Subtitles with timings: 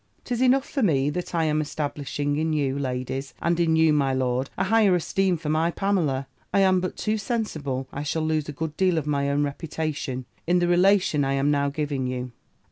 [0.25, 4.15] "'Tis enough for me, that I am establishing in you, ladies, and in you, my
[4.15, 8.49] lord, a higher esteem for my Pamela (I am but too sensible I shall lose
[8.49, 12.31] a good deal of my own reputation) in the relation I am now giving you.